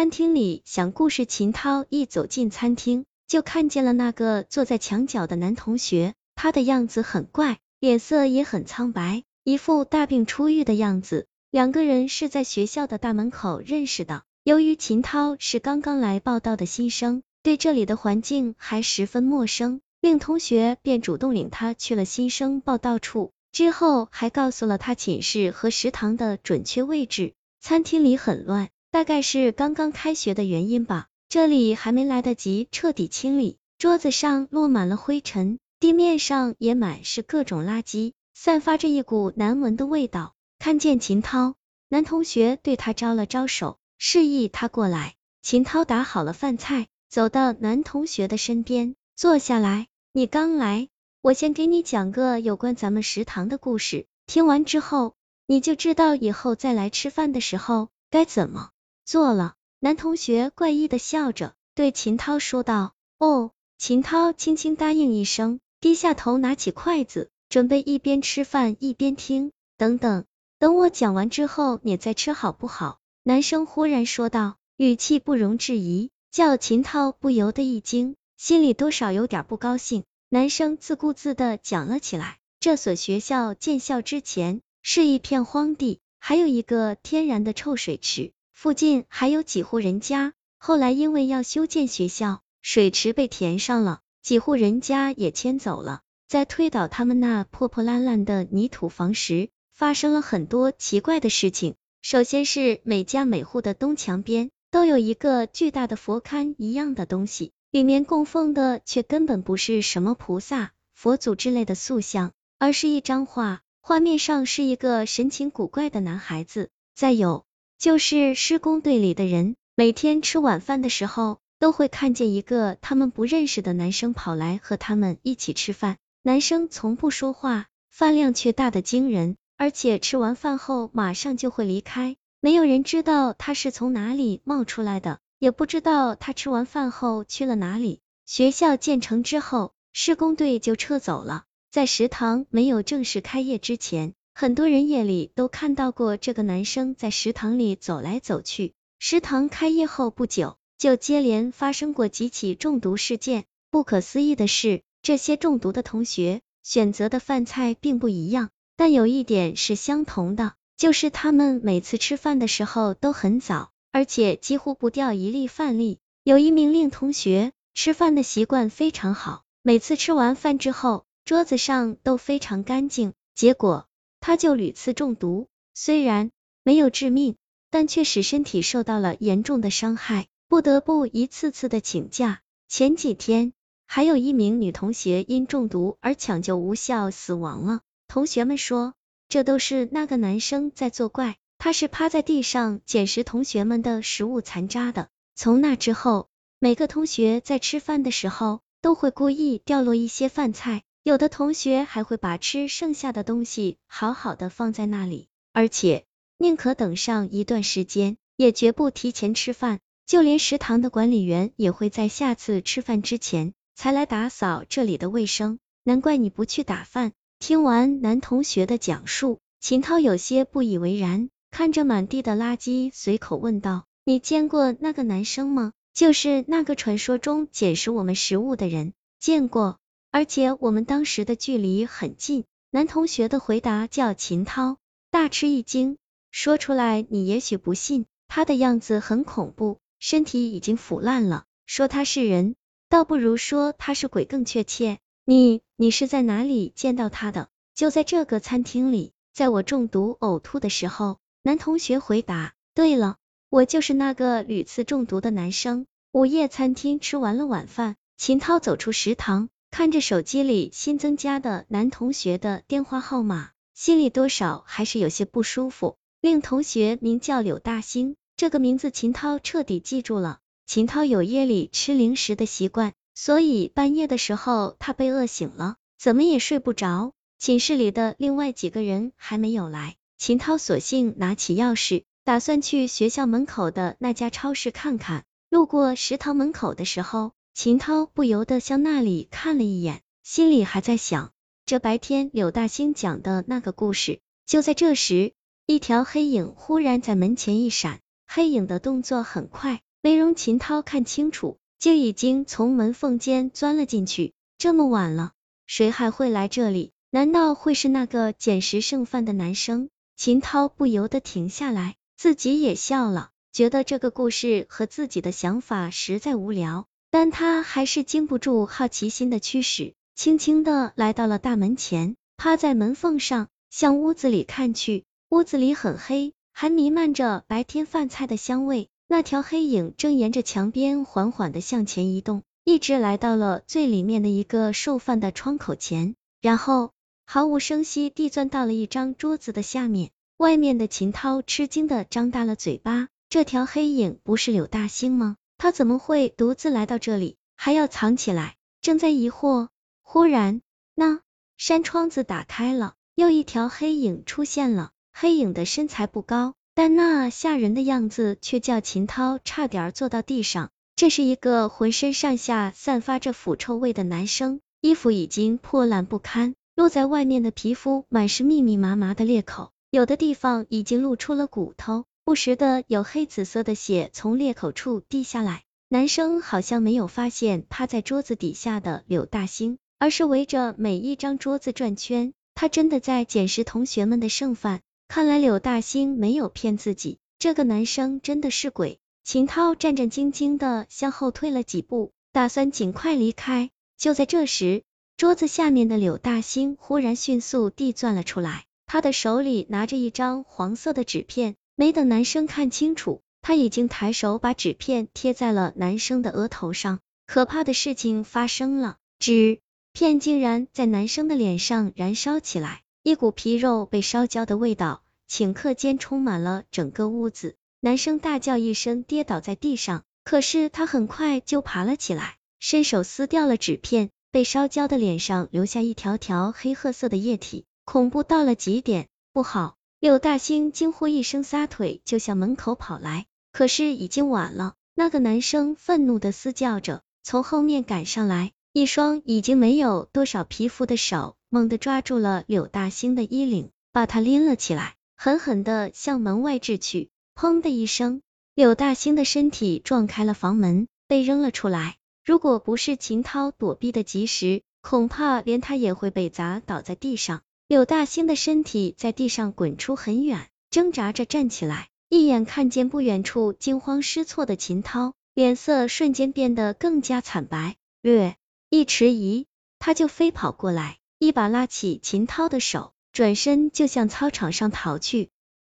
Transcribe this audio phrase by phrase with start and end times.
[0.00, 10.74] 餐厅里想故事，秦涛一走进餐厅，就看见了那个坐在墙角的男同学，他的样子很怪，脸色也很苍白，一副大病初愈的。
[10.74, 11.26] 样子。
[11.50, 14.22] 两个人是在学校的大门口认识的。
[14.42, 27.34] 由于秦涛是刚刚来报道的新生，对这里的环境还十分陌生，令同学便主动领他去了新生报道处，之后还告诉了他寝室和食堂的准确位置。
[27.60, 28.70] 餐厅里很乱。
[28.92, 40.34] 大概是刚刚开学的原因吧，这里还没来得及彻底清理，桌子上落满了灰尘，地面上也满是各种垃圾，散发着一股难闻的味道。
[40.58, 41.54] 看见秦涛，
[41.88, 45.14] 男同学对他招了招手，示意他过来。
[45.40, 49.86] 秦涛打好了饭菜，走到男同学的身边，坐下来。
[50.12, 50.88] 你刚来，
[51.22, 55.14] 我先给你讲个有关咱们食堂的故事，听完之后，
[55.46, 58.70] 你就知道以后再来吃饭的时候该怎么。
[59.10, 69.50] 做了，男同学怪异的笑着，对秦涛说道：“哦。”秦涛轻轻答应一声，低下头拿起筷子，准备一边吃饭一边听。
[69.76, 70.26] 等等，
[70.60, 73.00] 等我讲完之后，你再吃好不好？
[73.24, 80.04] 男生忽然说道，语气不容置疑，叫秦涛不由得一惊，心里多少有点不高兴。
[80.28, 88.30] 男生自顾自的讲了起来：这所学校建校之前是一片荒地，还有一个天然的臭水池。
[88.60, 96.02] 附近还有几户人家，后来因为要修建学校，水池被填上了，几户人家也迁走了。
[96.28, 101.76] 在推倒他们那破破烂烂的泥土房时，发生了很多奇怪的事情。
[102.02, 116.68] 首先是每家每户的东墙边都有一个巨大的佛龛一样的东西，里面供奉的却根本不是什么菩萨、佛祖之类的塑像，而是一张画，画面上是一个神情古怪的男孩子。
[116.94, 117.46] 再有。
[117.80, 125.96] 就是施工队里的人，每天吃晚饭的时候，都会看见一个他们不认识的男生跑来和他们一起吃饭。
[126.22, 132.16] 男生从不说话，饭量却大的惊人，而且吃完饭后马上就会离开。
[132.40, 138.00] 没有人知道他是从哪里冒出来的，也不知道他吃完饭后去了哪里。
[138.26, 141.44] 学校建成之后，施工队就撤走了。
[141.70, 144.12] 在食堂没有正式开业之前。
[144.40, 148.72] 很多人夜里都看到过这个男生在食堂里走来走去。
[148.98, 153.44] 食堂开业后不久，就接连发生过几起中毒事件。
[153.70, 158.48] 不可思议的是，这些中毒的同学选择的饭菜并不一样，
[158.78, 165.98] 但有一点是相同的，就是他们每次吃饭的时候都很早，而且几乎不掉一粒饭粒。
[166.24, 173.12] 有一名令同学吃饭的习惯非常好，每次吃完饭之后，桌子上都非常干净。
[173.34, 173.86] 结果。
[174.20, 176.30] 他就屡次中毒，虽然
[176.62, 177.36] 没有致命，
[177.70, 182.40] 但却使身体受到了严重的伤害，不得不一次次的请假。
[182.68, 183.52] 前几天
[183.86, 187.80] 还有一名女同学因中毒而抢救无效死亡了。
[188.06, 188.94] 同学们说，
[189.28, 195.08] 这都是那个男生在作怪，他是趴在地上捡拾同学们的食物残渣的。
[195.34, 200.82] 从那之后，每个同学在吃饭的时候都会故意掉落一些饭菜。
[201.02, 206.04] 有的同学还会把吃剩下的东西好好的放在那里，而且
[206.36, 209.80] 宁可等上一段时间，也绝不提前吃饭。
[210.06, 215.58] 就连食堂的管理员也会在下次吃饭之前才来打扫这里的卫生。
[215.84, 217.12] 难怪你不去打饭。
[217.38, 225.72] 听完男同学的讲述，秦涛有些不以为然，看着满地的垃圾，随口问道：“你见过那个男生吗？
[225.94, 229.78] 就是那个传说中捡拾我们食物的人？”见过。
[230.10, 234.78] 而且我们当时的距离很近，男同学的回答叫秦涛
[235.10, 235.98] 大吃一惊，
[236.30, 242.56] 说出来你也许不信，他的样子很恐怖，身体已经腐烂了，说他是人，
[242.88, 244.98] 倒不如说他是鬼更确切。
[245.24, 247.48] 你你是在哪里见到他的？
[247.74, 251.18] 就在这个餐厅里，在我中毒呕吐的时候。
[251.42, 252.52] 男同学回答。
[252.74, 253.16] 对了，
[253.48, 255.86] 我就是那个屡次中毒的男生。
[256.12, 259.48] 午夜餐厅吃完了晚饭，秦涛走出食堂。
[259.70, 265.96] 看着手机里新增加的男同学的电话号码，心里多少还是有些不舒服。
[266.20, 270.40] 令同学名叫柳大兴，这个名字秦涛彻底记住了。
[270.66, 277.12] 秦涛有夜里吃零食的习惯，所以半夜的时候他被饿醒了，怎么也睡不着。
[277.38, 285.24] 寝室里的另外几个人还没有来，秦涛索性拿起钥匙，打算去学校门口的那家超市看看。
[285.48, 287.32] 路过食堂门口的时候。
[287.62, 291.30] 秦涛不由得向那里看了一眼，心里还在想，
[291.66, 294.20] 这白天柳大兴讲的那个故事。
[294.46, 295.34] 就在这时，
[295.66, 304.32] 一条黑影忽然在门前一闪，黑影的动作很快，没容秦涛看清楚，就已经从门缝间钻了进去。
[304.56, 305.32] 这么晚了，
[305.66, 306.92] 谁还会来这里？
[307.10, 309.90] 难道会是那个捡食剩饭的男生？
[310.16, 325.04] 秦涛不由得停下来，自己也笑了，觉得这个故事和自己的想法实在无聊，但他还是经不住好奇心的驱使，轻轻的来到了大门前，趴在门缝上向屋子里看去。
[325.28, 328.88] 屋子里很黑，还弥漫着白天饭菜的香味。
[329.08, 336.92] 那条黑影正沿着墙边缓缓的向前移动，一直来到了最里面的一个售饭的窗口前，然后
[337.26, 340.10] 毫无声息地钻到了一张桌子的下面。
[340.36, 345.36] 外面的秦涛吃惊的张大了嘴巴，这条黑影不是柳大兴吗？
[345.62, 348.56] 他怎么会独自来到这里，还要藏起来？
[348.80, 349.68] 正在疑惑，
[350.00, 350.62] 忽然，
[350.94, 351.20] 那
[351.58, 354.92] 扇窗子打开了，又一条黑影出现了。
[355.12, 356.54] 黑影的身材不高。
[356.74, 360.70] 但那吓人的样子却叫秦涛差点坐到地上。
[360.96, 375.64] 这是一个浑身上下散发着腐臭味的男生，衣服已经破烂不堪，露在外面的皮肤满是密密麻麻的裂口，有的地方已经露出了骨头，不时的有黑紫色的血从裂口处滴下来。
[375.88, 384.80] 男生好像没有发现趴在桌子底下的柳大兴，而是围着每一张桌子转圈，他真的在捡拾同学们的剩饭。
[385.08, 389.00] 看来柳大兴没有骗自己，这个男生真的是鬼。
[389.24, 393.70] 秦涛战战兢兢的向后退了几步，打算尽快离开。
[393.98, 394.84] 就在这时，
[395.16, 401.56] 桌子下面的柳大兴忽然迅速地钻了出来，他的手里拿着一张黄色的纸片。
[401.80, 406.98] 没等男生看清楚，他已经抬手把纸片贴在了男生的额头上。
[407.26, 409.60] 可怕的事情发生了，纸
[409.94, 412.82] 片竟然在男生的脸上燃烧起来。
[413.02, 417.56] 一股皮肉被烧焦的味道，顷刻间充满了整个屋子。
[417.80, 420.02] 男生大叫一声，跌倒在地上。
[420.22, 424.10] 可是他很快就爬了起来，伸手撕掉了纸片。
[424.30, 429.08] 被烧焦的脸上留下一条条黑褐色的液体，恐怖到了极点。
[429.32, 429.76] 不好！
[430.00, 433.26] 柳大兴惊呼一声，撒腿就向门口跑来。
[433.52, 434.72] 可是已经晚了。
[434.94, 441.36] 那个男生愤怒的嘶叫着，从后面赶上来，一双已经没有多少皮肤的手。
[441.50, 447.10] 猛地抓住了柳大兴的衣领，把他拎了起来，狠狠的向门外掷去。
[447.34, 448.22] 砰的一声，
[448.54, 451.96] 柳大兴的身体撞开了房门，被扔了出来。
[452.24, 457.42] 如果不是秦涛躲避的及时，恐怕连他也会被砸倒在地上。
[457.70, 467.76] 柳大兴的身体在地上滚出很远，挣扎着站起来，一眼看见不远处惊慌失措的秦涛，脸色瞬间变得更加惨白。
[468.02, 468.34] 略
[468.70, 469.46] 一迟疑，
[469.78, 470.98] 他就飞跑过来。
[471.20, 475.30] 一把拉起秦涛的手，转身就向操场上逃去。